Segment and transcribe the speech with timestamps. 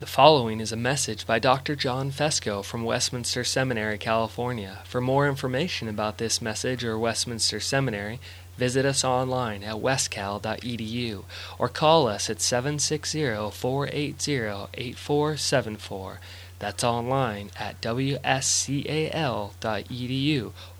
[0.00, 1.76] The following is a message by Dr.
[1.76, 4.78] John Fesko from Westminster Seminary, California.
[4.86, 8.18] For more information about this message or Westminster Seminary,
[8.56, 11.24] visit us online at wscal.edu
[11.58, 16.20] or call us at 760 480 8474.
[16.58, 18.22] That's online at wscal.edu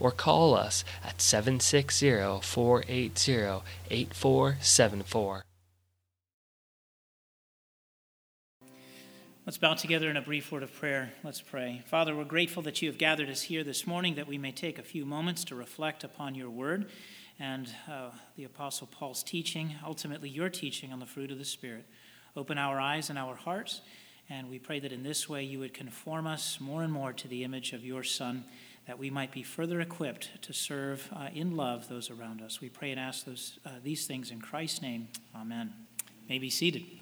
[0.01, 5.45] or call us at 760 480 8474.
[9.51, 11.11] Let's bow together in a brief word of prayer.
[11.25, 11.83] Let's pray.
[11.87, 14.79] Father, we're grateful that you have gathered us here this morning that we may take
[14.79, 16.89] a few moments to reflect upon your word
[17.41, 21.85] and uh, the Apostle Paul's teaching, ultimately your teaching on the fruit of the Spirit.
[22.37, 23.81] Open our eyes and our hearts,
[24.29, 27.27] and we pray that in this way you would conform us more and more to
[27.27, 28.45] the image of your Son,
[28.87, 32.61] that we might be further equipped to serve uh, in love those around us.
[32.61, 35.09] We pray and ask those, uh, these things in Christ's name.
[35.35, 35.75] Amen.
[36.07, 37.00] You may be seated.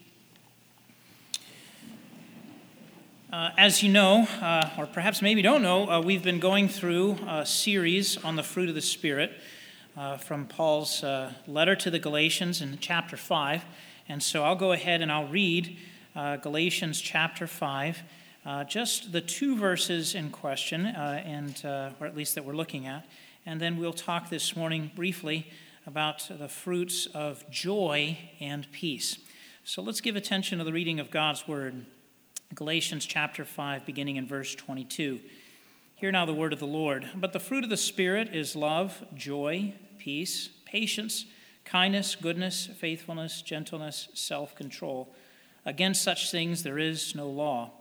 [3.30, 7.12] Uh, as you know, uh, or perhaps maybe don't know, uh, we've been going through
[7.28, 9.32] a series on the fruit of the Spirit
[9.98, 13.66] uh, from Paul's uh, letter to the Galatians in chapter 5.
[14.08, 15.76] And so I'll go ahead and I'll read
[16.16, 18.02] uh, Galatians chapter 5,
[18.66, 21.60] just the two verses in question, and,
[22.00, 23.04] or at least that we're looking at.
[23.44, 25.50] And then we'll talk this morning briefly
[25.86, 29.18] about the fruits of joy and peace.
[29.64, 31.84] So let's give attention to the reading of God's Word.
[32.54, 35.20] Galatians chapter 5, beginning in verse 22.
[35.96, 37.08] Hear now the word of the Lord.
[37.14, 41.26] But the fruit of the Spirit is love, joy, peace, patience,
[41.64, 45.14] kindness, goodness, faithfulness, gentleness, self control.
[45.66, 47.72] Against such things there is no law.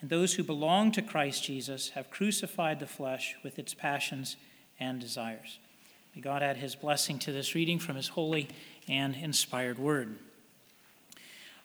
[0.00, 4.36] And those who belong to Christ Jesus have crucified the flesh with its passions
[4.80, 5.58] and desires.
[6.14, 8.48] May God add his blessing to this reading from his holy
[8.88, 10.18] and inspired word.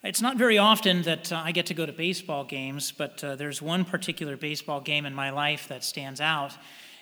[0.04, 3.38] It's not very often that uh, I get to go to baseball games, but uh,
[3.38, 6.52] there's one particular baseball game in my life that stands out,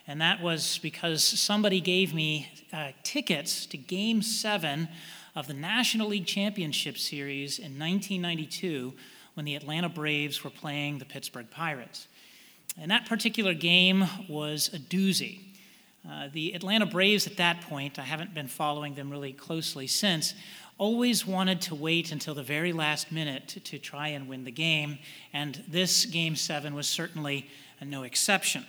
[0.05, 4.87] and that was because somebody gave me uh, tickets to Game 7
[5.35, 8.93] of the National League Championship Series in 1992
[9.33, 12.07] when the Atlanta Braves were playing the Pittsburgh Pirates.
[12.79, 15.39] And that particular game was a doozy.
[16.07, 20.35] Uh, the Atlanta Braves at that point, I haven't been following them really closely since,
[20.81, 24.51] always wanted to wait until the very last minute to, to try and win the
[24.51, 24.97] game,
[25.31, 27.45] and this game seven was certainly
[27.85, 28.65] no exception.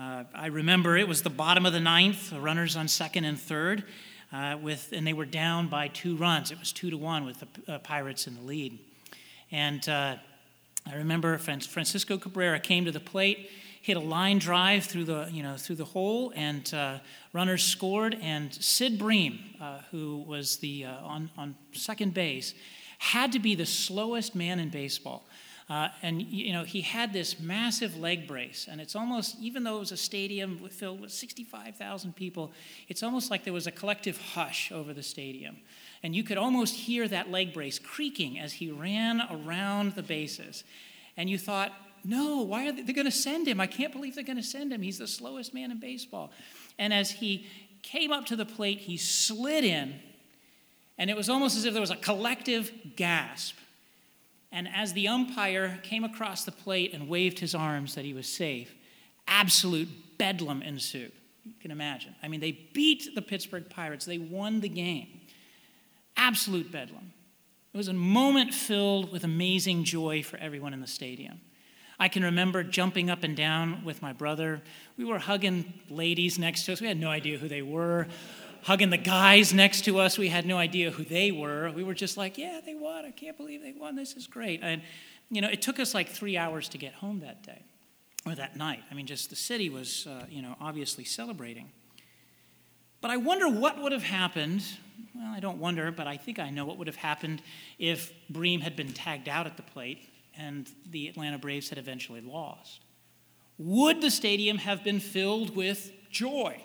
[0.00, 3.38] Uh, I remember it was the bottom of the ninth, the runners on second and
[3.38, 3.84] third,
[4.32, 6.50] uh, with, and they were down by two runs.
[6.50, 8.78] It was two to one with the uh, Pirates in the lead.
[9.52, 10.16] And uh,
[10.90, 13.50] I remember Francisco Cabrera came to the plate
[13.84, 16.96] hit a line drive through the, you know, through the hole, and uh,
[17.34, 18.16] runners scored.
[18.22, 22.54] And Sid Bream, uh, who was the, uh, on, on second base,
[22.96, 25.26] had to be the slowest man in baseball.
[25.68, 29.76] Uh, and you know he had this massive leg brace, and it's almost even though
[29.76, 32.52] it was a stadium filled with 65,000 people,
[32.88, 35.56] it's almost like there was a collective hush over the stadium,
[36.02, 40.64] and you could almost hear that leg brace creaking as he ran around the bases,
[41.16, 41.72] and you thought,
[42.04, 43.60] no, why are they going to send him?
[43.60, 44.82] I can't believe they're going to send him.
[44.82, 46.32] He's the slowest man in baseball.
[46.78, 47.46] And as he
[47.82, 49.94] came up to the plate, he slid in,
[50.98, 53.56] and it was almost as if there was a collective gasp.
[54.52, 58.28] And as the umpire came across the plate and waved his arms that he was
[58.28, 58.74] safe,
[59.26, 59.88] absolute
[60.18, 61.12] bedlam ensued.
[61.44, 62.14] You can imagine.
[62.22, 65.20] I mean, they beat the Pittsburgh Pirates, they won the game.
[66.16, 67.12] Absolute bedlam.
[67.72, 71.40] It was a moment filled with amazing joy for everyone in the stadium.
[71.98, 74.62] I can remember jumping up and down with my brother.
[74.96, 76.80] We were hugging ladies next to us.
[76.80, 78.08] We had no idea who they were.
[78.62, 80.18] Hugging the guys next to us.
[80.18, 81.70] We had no idea who they were.
[81.70, 83.04] We were just like, yeah, they won.
[83.04, 83.94] I can't believe they won.
[83.94, 84.60] This is great.
[84.62, 84.82] And,
[85.30, 87.62] you know, it took us like three hours to get home that day
[88.26, 88.80] or that night.
[88.90, 91.70] I mean, just the city was, uh, you know, obviously celebrating.
[93.02, 94.64] But I wonder what would have happened.
[95.14, 97.42] Well, I don't wonder, but I think I know what would have happened
[97.78, 102.20] if Bream had been tagged out at the plate and the Atlanta Braves had eventually
[102.20, 102.80] lost.
[103.58, 106.60] Would the stadium have been filled with joy?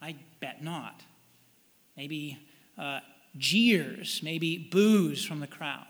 [0.00, 1.02] I bet not.
[1.96, 2.38] Maybe
[2.78, 3.00] uh,
[3.36, 5.86] jeers, maybe boos from the crowd,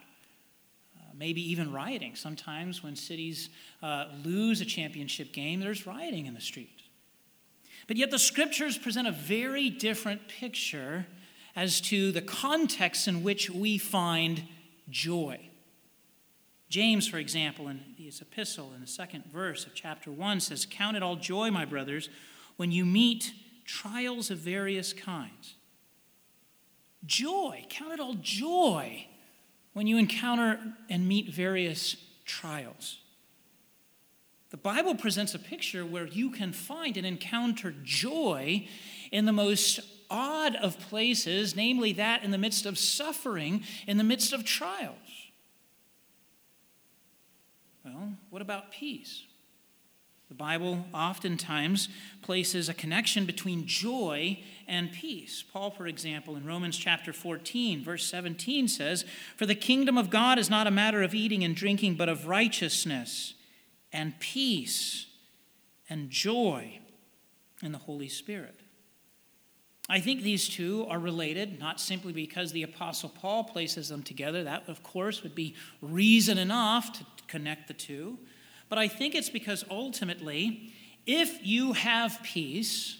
[0.96, 2.14] uh, maybe even rioting.
[2.14, 3.48] Sometimes when cities
[3.82, 6.82] uh, lose a championship game, there's rioting in the street.
[7.86, 11.06] But yet the scriptures present a very different picture
[11.56, 14.42] as to the context in which we find
[14.90, 15.38] joy.
[16.74, 20.96] James, for example, in his epistle, in the second verse of chapter 1, says, Count
[20.96, 22.08] it all joy, my brothers,
[22.56, 23.32] when you meet
[23.64, 25.54] trials of various kinds.
[27.06, 29.06] Joy, count it all joy
[29.72, 30.58] when you encounter
[30.90, 31.94] and meet various
[32.24, 32.98] trials.
[34.50, 38.66] The Bible presents a picture where you can find and encounter joy
[39.12, 39.78] in the most
[40.10, 44.98] odd of places, namely that in the midst of suffering, in the midst of trials.
[47.84, 49.24] Well, what about peace?
[50.28, 51.90] The Bible oftentimes
[52.22, 55.44] places a connection between joy and peace.
[55.52, 59.04] Paul, for example, in Romans chapter 14, verse 17 says,
[59.36, 62.26] For the kingdom of God is not a matter of eating and drinking, but of
[62.26, 63.34] righteousness
[63.92, 65.06] and peace
[65.90, 66.80] and joy
[67.62, 68.58] in the Holy Spirit.
[69.88, 74.42] I think these two are related, not simply because the Apostle Paul places them together.
[74.42, 78.18] That, of course, would be reason enough to connect the two.
[78.68, 80.72] But I think it's because ultimately,
[81.06, 82.98] if you have peace,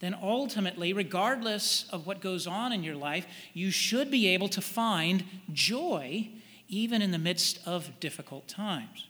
[0.00, 4.60] then ultimately, regardless of what goes on in your life, you should be able to
[4.60, 6.28] find joy
[6.68, 9.06] even in the midst of difficult times.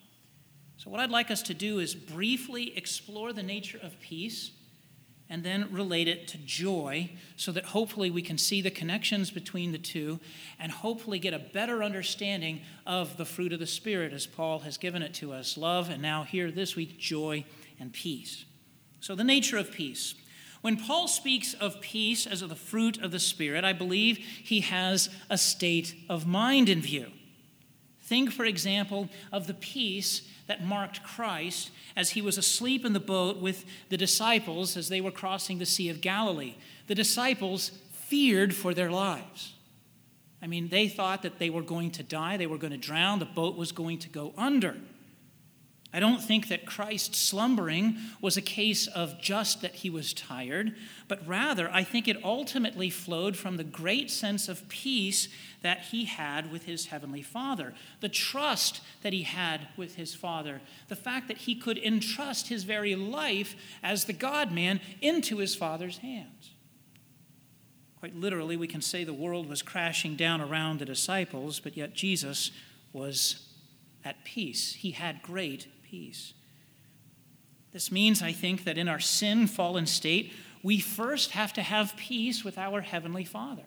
[0.77, 4.53] So, what I'd like us to do is briefly explore the nature of peace
[5.29, 9.73] and then relate it to joy so that hopefully we can see the connections between
[9.73, 10.21] the two
[10.59, 14.79] and hopefully get a better understanding of the fruit of the Spirit as Paul has
[14.79, 17.45] given it to us love, and now here this week, joy
[17.81, 18.45] and peace.
[19.01, 20.15] So, the nature of peace.
[20.63, 24.61] When Paul speaks of peace as of the fruit of the Spirit, I believe he
[24.61, 27.13] has a state of mind in view.
[28.07, 33.01] Think, for example, of the peace that marked Christ as he was asleep in the
[33.01, 36.55] boat with the disciples as they were crossing the Sea of Galilee.
[36.87, 39.55] The disciples feared for their lives.
[40.41, 43.19] I mean, they thought that they were going to die, they were going to drown,
[43.19, 44.77] the boat was going to go under.
[45.97, 50.77] I don't think that Christ slumbering was a case of just that he was tired,
[51.09, 55.29] but rather I think it ultimately flowed from the great sense of peace
[55.63, 60.61] that he had with his heavenly Father, the trust that he had with his Father,
[60.89, 65.55] the fact that he could entrust his very life as the God man into his
[65.55, 66.51] Father's hands.
[68.01, 71.95] Quite literally, we can say the world was crashing down around the disciples, but yet
[71.95, 72.51] Jesus
[72.93, 73.49] was
[74.05, 74.75] at peace.
[74.75, 76.35] He had great peace.
[77.73, 80.33] This means, I think, that in our sin fallen state,
[80.63, 83.65] we first have to have peace with our Heavenly Father.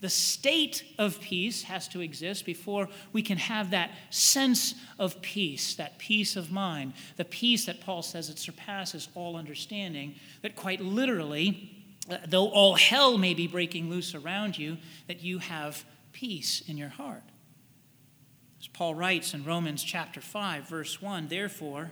[0.00, 5.74] The state of peace has to exist before we can have that sense of peace,
[5.76, 10.80] that peace of mind, the peace that Paul says it surpasses all understanding, that quite
[10.80, 11.70] literally,
[12.10, 16.76] uh, though all hell may be breaking loose around you, that you have peace in
[16.76, 17.22] your heart.
[18.62, 21.90] As Paul writes in Romans chapter 5, verse 1 Therefore,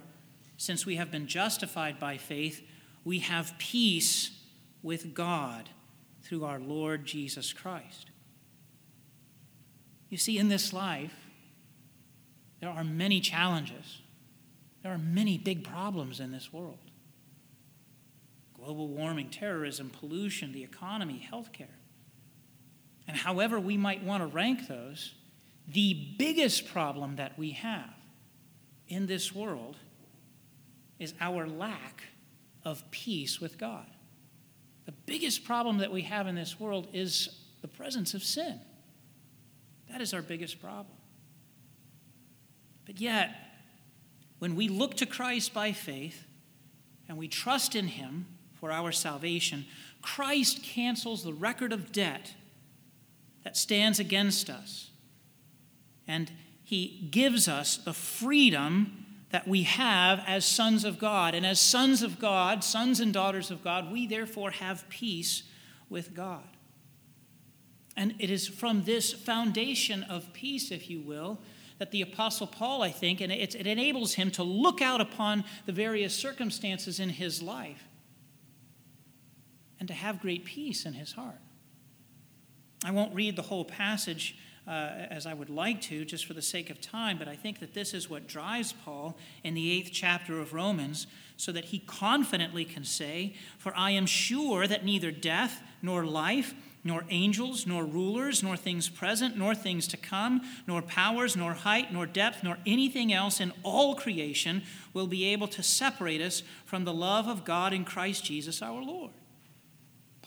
[0.57, 2.63] since we have been justified by faith,
[3.05, 4.31] we have peace
[4.81, 5.69] with God
[6.23, 8.13] through our Lord Jesus Christ.
[10.11, 11.15] You see, in this life,
[12.61, 14.03] there are many challenges.
[14.85, 16.79] There are many big problems in this world
[18.55, 21.79] global warming, terrorism, pollution, the economy, healthcare.
[23.09, 25.15] And however we might want to rank those,
[25.69, 27.95] the biggest problem that we have
[28.89, 29.77] in this world
[30.99, 32.03] is our lack
[32.65, 33.87] of peace with God.
[34.87, 37.29] The biggest problem that we have in this world is
[37.63, 38.61] the presence of sin.
[39.91, 40.97] That is our biggest problem.
[42.85, 43.35] But yet,
[44.39, 46.27] when we look to Christ by faith
[47.09, 49.67] and we trust in Him for our salvation,
[50.03, 52.35] Christ cancels the record of debt
[53.45, 54.91] that stands against us
[56.11, 56.33] and
[56.65, 61.37] he gives us the freedom that we have as sons of God.
[61.37, 65.45] And as sons of God, sons and daughters of God, we therefore have peace
[65.89, 66.49] with God.
[67.97, 71.39] And it is from this foundation of peace, if you will,
[71.79, 75.73] that the Apostle Paul, I think, and it, enables him to look out upon the
[75.73, 77.85] various circumstances in his life
[79.79, 81.41] and to have great peace in his heart.
[82.85, 84.37] I won't read the whole passage
[84.71, 87.59] uh, as I would like to, just for the sake of time, but I think
[87.59, 91.81] that this is what drives Paul in the eighth chapter of Romans, so that he
[91.81, 97.85] confidently can say, For I am sure that neither death nor life, nor angels, nor
[97.85, 102.57] rulers, nor things present, nor things to come, nor powers, nor height, nor depth, nor
[102.65, 104.63] anything else in all creation
[104.95, 108.81] will be able to separate us from the love of God in Christ Jesus our
[108.81, 109.11] Lord.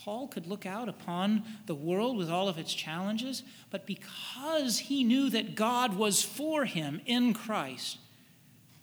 [0.04, 5.02] Paul could look out upon the world with all of its challenges, but because he
[5.02, 8.00] knew that God was for him in Christ,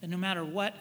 [0.01, 0.75] that no matter what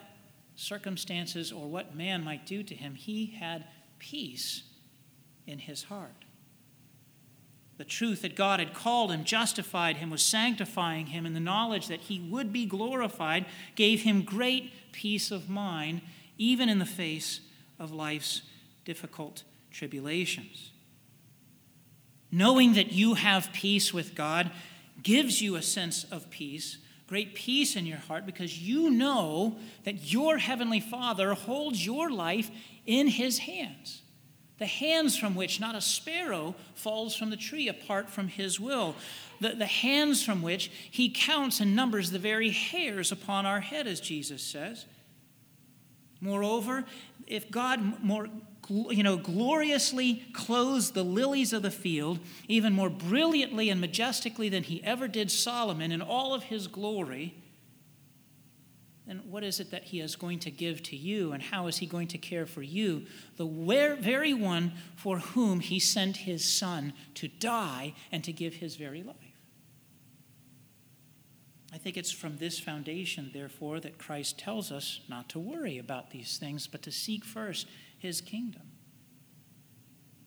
[0.56, 3.66] circumstances or what man might do to him, he had
[3.98, 4.64] peace
[5.46, 6.16] in his heart.
[7.78, 11.88] the truth that God had called him, justified him, was sanctifying him, and the knowledge
[11.88, 16.02] that he would be glorified gave him great peace of mind,
[16.38, 17.40] even in the face
[17.80, 18.42] of life's
[18.84, 20.72] difficult tribulations.
[22.32, 24.52] Knowing that you have peace with God
[25.02, 30.12] gives you a sense of peace, great peace in your heart, because you know that
[30.12, 32.52] your Heavenly Father holds your life
[32.86, 34.02] in His hands
[34.60, 38.94] the hands from which not a sparrow falls from the tree apart from his will,
[39.40, 43.88] the, the hands from which he counts and numbers the very hairs upon our head,
[43.88, 44.86] as Jesus says.
[46.22, 46.84] Moreover,
[47.26, 48.28] if God more
[48.70, 54.64] you know, gloriously clothes the lilies of the field, even more brilliantly and majestically than
[54.64, 57.36] he ever did Solomon in all of his glory,
[59.10, 61.78] then what is it that he is going to give to you and how is
[61.78, 63.08] he going to care for you?
[63.38, 68.76] The very one for whom he sent his son to die and to give his
[68.76, 69.16] very life.
[71.74, 76.12] I think it's from this foundation, therefore, that Christ tells us not to worry about
[76.12, 77.68] these things, but to seek first
[78.00, 78.64] his kingdom.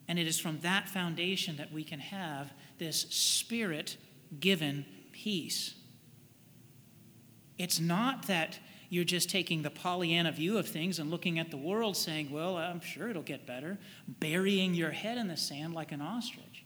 [0.06, 3.96] And it is from that foundation that we can have this spirit
[4.38, 5.74] given peace.
[7.58, 11.56] It's not that you're just taking the Pollyanna view of things and looking at the
[11.56, 15.92] world saying, well, I'm sure it'll get better, burying your head in the sand like
[15.92, 16.64] an ostrich.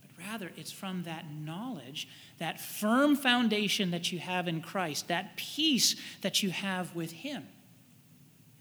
[0.00, 5.36] But rather, it's from that knowledge, that firm foundation that you have in Christ, that
[5.36, 7.46] peace that you have with Him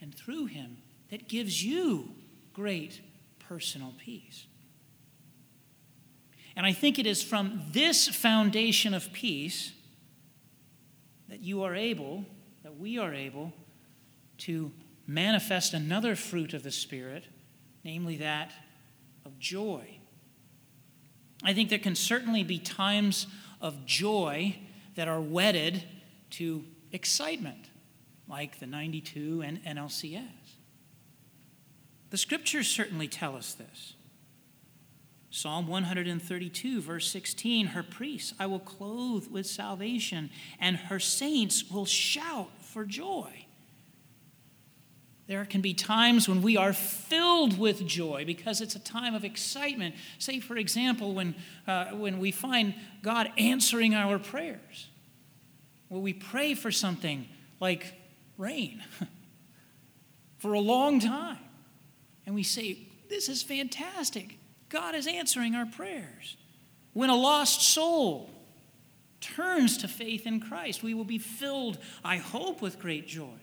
[0.01, 0.77] and through Him
[1.09, 2.09] that gives you
[2.53, 3.01] great
[3.39, 4.45] personal peace.
[6.55, 9.71] And I think it is from this foundation of peace
[11.29, 12.25] that you are able
[12.63, 13.53] that we are able
[14.37, 14.71] to
[15.07, 17.25] manifest another fruit of the Spirit,
[17.83, 18.51] namely that
[19.25, 19.97] of joy.
[21.43, 23.27] I think there can certainly be times
[23.61, 24.57] of joy
[24.95, 25.83] that are wedded
[26.31, 27.69] to excitement,
[28.27, 30.21] like the 92 and NLCS.
[32.09, 33.93] The scriptures certainly tell us this.
[35.31, 41.85] Psalm 132, verse 16 Her priests I will clothe with salvation, and her saints will
[41.85, 43.45] shout for joy.
[45.27, 49.23] There can be times when we are filled with joy because it's a time of
[49.23, 49.93] excitement.
[50.17, 51.35] Say, for example, when,
[51.67, 52.73] uh, when we find
[53.03, 54.87] God answering our prayers.
[55.87, 57.27] Well, we pray for something
[57.59, 57.93] like
[58.39, 58.83] rain
[60.39, 61.37] for a long time.
[62.29, 62.77] And we say,
[63.09, 64.37] This is fantastic.
[64.69, 66.37] God is answering our prayers.
[66.93, 68.29] When a lost soul
[69.19, 73.39] turns to faith in Christ, we will be filled, I hope, with great joy.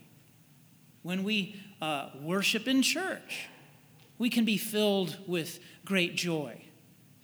[1.01, 3.49] When we uh, worship in church,
[4.19, 6.63] we can be filled with great joy.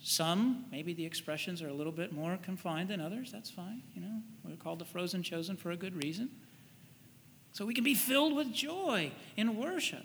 [0.01, 3.31] Some, maybe the expressions are a little bit more confined than others.
[3.31, 3.83] That's fine.
[3.95, 6.29] You know, we're called the frozen chosen for a good reason.
[7.53, 10.03] So we can be filled with joy in worship.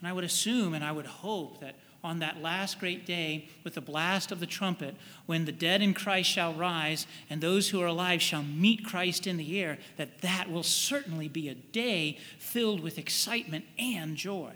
[0.00, 3.74] And I would assume and I would hope that on that last great day, with
[3.74, 4.94] the blast of the trumpet,
[5.26, 9.26] when the dead in Christ shall rise and those who are alive shall meet Christ
[9.26, 14.52] in the air, that that will certainly be a day filled with excitement and joy.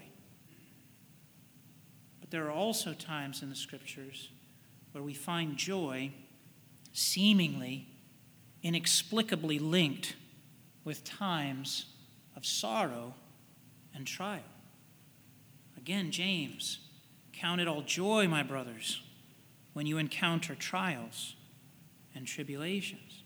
[2.21, 4.29] But there are also times in the scriptures
[4.93, 6.11] where we find joy
[6.93, 7.87] seemingly
[8.61, 10.15] inexplicably linked
[10.85, 11.87] with times
[12.37, 13.13] of sorrow
[13.93, 14.39] and trial.
[15.83, 16.79] Again, James,
[17.33, 19.01] count it all joy, my brothers,
[19.73, 21.35] when you encounter trials
[22.15, 23.23] and tribulations.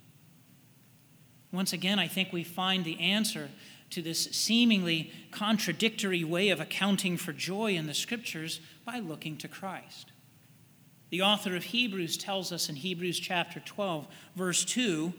[1.52, 3.52] Once again, I think we find the answer
[3.92, 9.48] to this seemingly contradictory way of accounting for joy in the scriptures by looking to
[9.48, 10.12] Christ.
[11.12, 15.14] The author of Hebrews tells us in Hebrews chapter 12, verse 2,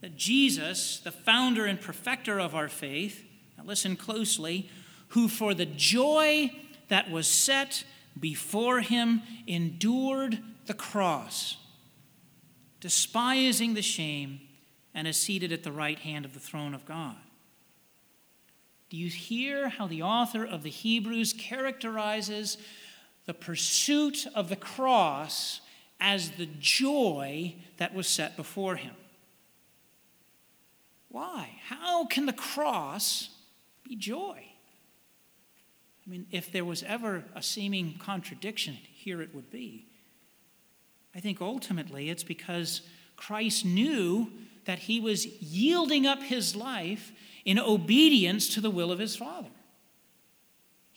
[0.00, 3.22] that Jesus, the founder and perfecter of our faith,
[3.58, 4.70] now listen closely,
[5.08, 6.50] who for the joy
[6.90, 7.84] that was set
[8.18, 11.56] before him endured the cross,
[12.80, 14.40] despising the shame,
[14.94, 17.16] and is seated at the right hand of the throne of God.
[18.90, 22.58] Do you hear how the author of the Hebrews characterizes
[23.24, 25.60] the pursuit of the cross
[26.00, 28.94] as the joy that was set before him?
[31.08, 31.50] Why?
[31.68, 33.30] How can the cross
[33.84, 34.49] be joy?
[36.10, 39.86] I mean, if there was ever a seeming contradiction, here it would be.
[41.14, 42.82] I think ultimately it's because
[43.14, 44.32] Christ knew
[44.64, 47.12] that he was yielding up his life
[47.44, 49.50] in obedience to the will of his Father.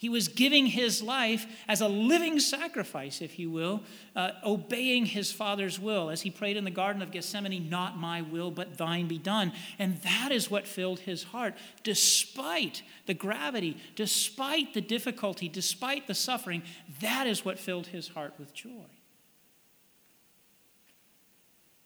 [0.04, 3.80] He was giving his life as a living sacrifice, if you will,
[4.14, 6.10] uh, obeying his Father's will.
[6.10, 9.50] As he prayed in the Garden of Gethsemane, Not my will, but thine be done.
[9.78, 16.14] And that is what filled his heart, despite the gravity, despite the difficulty, despite the
[16.14, 16.64] suffering.
[17.00, 18.84] That is what filled his heart with joy.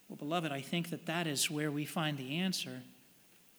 [0.08, 2.82] Well, beloved, I think that that is where we find the answer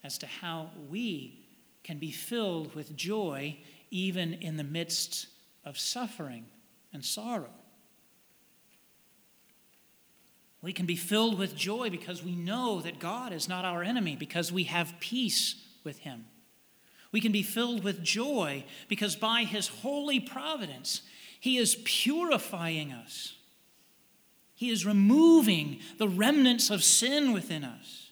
[0.03, 1.45] as to how we
[1.81, 3.57] can be filled with joy
[3.91, 5.27] even in the midst
[5.65, 6.45] of suffering
[6.93, 7.53] and sorrow.
[10.61, 14.15] We can be filled with joy because we know that God is not our enemy,
[14.15, 16.25] because we have peace with Him.
[17.11, 21.01] We can be filled with joy because by His holy providence,
[21.39, 23.35] He is purifying us.
[24.53, 28.08] He is removing the remnants of sin within us.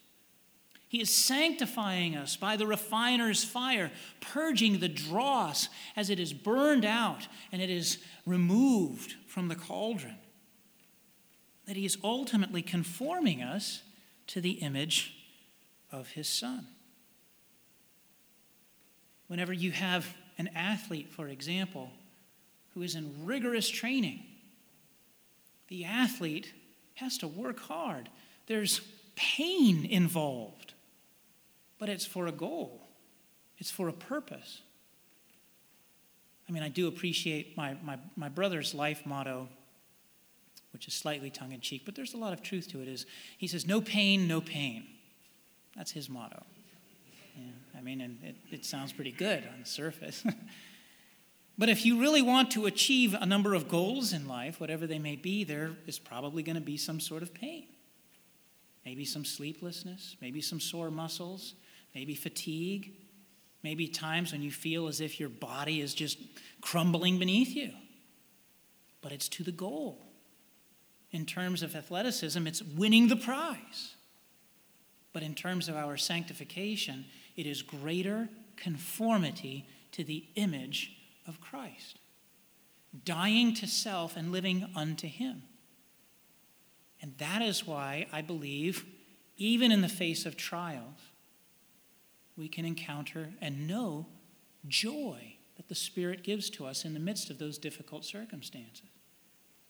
[0.90, 3.92] He is sanctifying us by the refiner's fire,
[4.22, 5.68] purging the dross
[5.98, 10.16] as it is burned out and it is removed from the cauldron.
[11.66, 13.84] That He is ultimately conforming us
[14.28, 15.14] to the image
[15.92, 16.68] of His Son.
[19.28, 21.92] Whenever you have an athlete, for example,
[22.74, 24.24] who is in rigorous training,
[25.68, 26.54] the athlete
[26.94, 28.10] has to work hard.
[28.46, 28.80] There's
[29.16, 30.76] pain involved
[31.80, 32.88] but it's for a goal,
[33.58, 34.62] it's for a purpose.
[36.48, 39.50] I mean, I do appreciate my, my, my brother's life motto,
[40.72, 42.88] which is slightly tongue in cheek, but there's a lot of truth to it.
[42.88, 43.06] Is
[43.38, 44.86] he says, "No pain, no pain."
[45.76, 46.44] That's his motto.
[47.36, 50.24] Yeah, I mean, and it, it sounds pretty good on the surface.
[51.58, 54.98] but if you really want to achieve a number of goals in life, whatever they
[54.98, 57.68] may be, there is probably going to be some sort of pain.
[58.86, 61.54] Maybe some sleeplessness, maybe some sore muscles,
[61.98, 62.94] maybe fatigue,
[63.64, 66.20] maybe times when you feel as if your body is just
[66.62, 67.72] crumbling beneath you.
[69.02, 70.06] But it's to the goal.
[71.10, 73.96] In terms of athleticism, it's winning the prize.
[75.12, 80.96] But in terms of our sanctification, it is greater conformity to the image
[81.28, 81.98] of Christ,
[83.06, 85.42] dying to self and living unto Him.
[87.02, 88.86] And that is why I believe,
[89.36, 91.00] even in the face of trials,
[92.38, 94.06] we can encounter and know
[94.68, 98.86] joy that the Spirit gives to us in the midst of those difficult circumstances.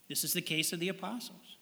[0.10, 1.58] This is the case of the apostles.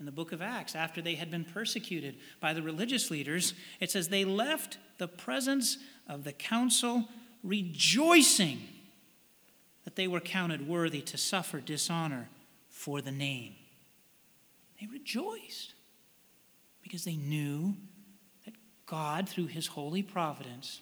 [0.00, 3.90] In the book of Acts, after they had been persecuted by the religious leaders, it
[3.90, 7.08] says they left the presence of the council
[7.42, 8.60] rejoicing
[9.84, 12.28] that they were counted worthy to suffer dishonor
[12.68, 13.54] for the name.
[14.80, 15.74] They rejoiced
[16.82, 17.76] because they knew
[18.86, 20.80] God, through his holy providence,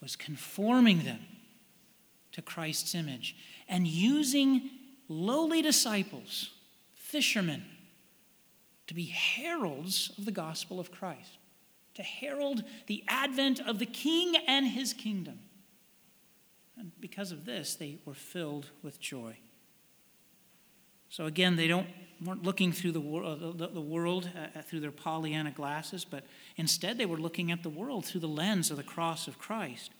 [0.00, 1.20] was conforming them
[2.32, 3.36] to Christ's image
[3.68, 4.70] and using
[5.08, 6.50] lowly disciples,
[6.94, 7.64] fishermen,
[8.86, 11.38] to be heralds of the gospel of Christ,
[11.94, 15.38] to herald the advent of the king and his kingdom.
[16.76, 19.36] And because of this, they were filled with joy.
[21.08, 21.86] So again, they don't
[22.22, 26.24] weren't looking through the, wor- the, the world uh, through their Pollyanna glasses, but
[26.56, 29.90] instead they were looking at the world through the lens of the cross of Christ.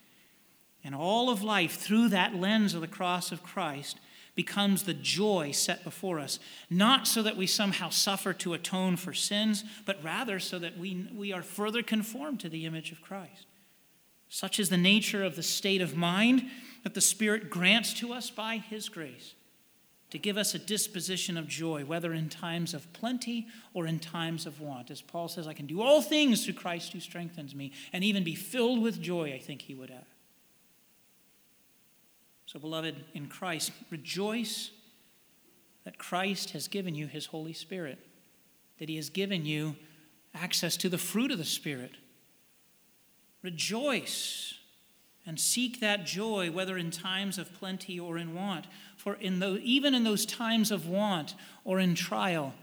[0.82, 3.98] And all of life through that lens of the cross of Christ
[4.34, 9.12] becomes the joy set before us, not so that we somehow suffer to atone for
[9.12, 13.46] sins, but rather so that we, we are further conformed to the image of Christ.
[14.28, 16.50] Such is the nature of the state of mind
[16.82, 19.34] that the Spirit grants to us by His grace
[20.14, 24.46] to give us a disposition of joy, whether in times of plenty or in times
[24.46, 24.88] of want.
[24.88, 28.22] As Paul says, I can do all things through Christ who strengthens me, and even
[28.22, 30.06] be filled with joy, I think he would add.
[32.46, 34.70] So, beloved, in Christ, rejoice
[35.82, 37.98] that Christ has given you his Holy Spirit,
[38.78, 39.74] that he has given you
[40.32, 41.96] access to the fruit of the Spirit.
[43.42, 44.54] Rejoice
[45.26, 48.66] and seek that joy, whether in times of plenty or in want.
[48.96, 51.34] For in the, even in those times of want
[51.64, 52.54] or in trial,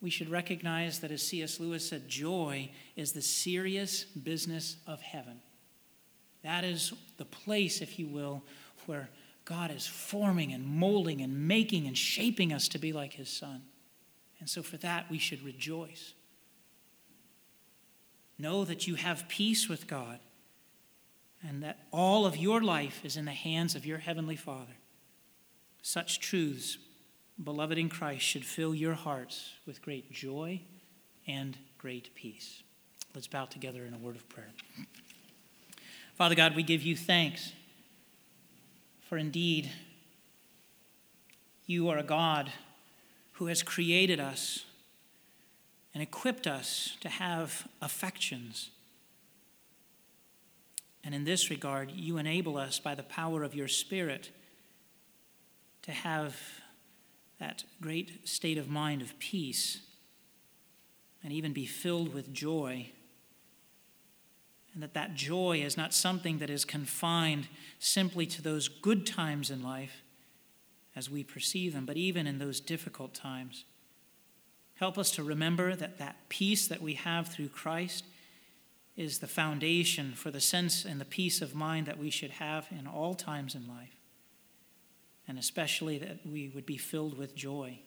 [0.00, 1.58] we should recognize that, as C.S.
[1.58, 5.40] Lewis said, joy is the serious business of heaven.
[6.44, 8.44] That is the place, if you will,
[8.86, 9.08] where
[9.44, 13.62] God is forming and molding and making and shaping us to be like His Son.
[14.38, 16.12] And so, for that, we should rejoice.
[18.38, 20.20] Know that you have peace with God
[21.46, 24.76] and that all of your life is in the hands of your Heavenly Father.
[25.82, 26.78] Such truths,
[27.42, 30.60] beloved in Christ, should fill your hearts with great joy
[31.26, 32.62] and great peace.
[33.14, 34.50] Let's bow together in a word of prayer.
[36.14, 37.52] Father God, we give you thanks
[39.08, 39.70] For indeed,
[41.64, 42.52] you are a God
[43.32, 44.66] who has created us
[45.94, 48.68] and equipped us to have affections.
[51.08, 54.30] And in this regard, you enable us by the power of your Spirit
[55.80, 56.36] to have
[57.40, 59.80] that great state of mind of peace
[61.24, 62.90] and even be filled with joy
[64.74, 69.50] and that that joy is not something that is confined simply to those good times
[69.50, 70.02] in life
[70.94, 73.64] as we perceive them, but even in those difficult times.
[74.74, 78.04] Help us to remember that that peace that we have through Christ
[78.98, 82.66] is the foundation for the sense and the peace of mind that we should have
[82.70, 83.96] in all times in life,
[85.26, 87.78] and especially that we would be filled with joy,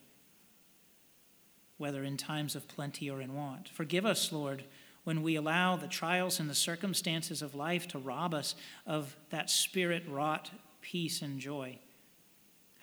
[1.77, 3.69] whether in times of plenty or in want.
[3.69, 4.63] Forgive us, Lord
[5.03, 9.49] when we allow the trials and the circumstances of life to rob us of that
[9.49, 11.79] spirit wrought peace and joy.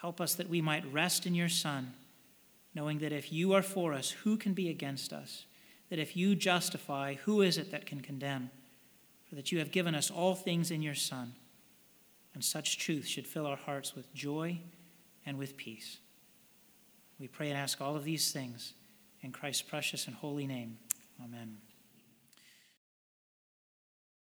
[0.01, 1.93] Help us that we might rest in your Son,
[2.75, 5.45] knowing that if you are for us, who can be against us?
[5.91, 8.51] That if you justify, who is it that can condemn?
[9.29, 11.35] For that you have given us all things in your Son,
[12.35, 14.59] and such truth should fill our hearts with joy
[15.27, 15.99] and with peace.
[17.19, 18.75] We pray and ask all of these things
[19.23, 20.79] in Christ's precious and holy name.
[21.23, 21.59] Amen.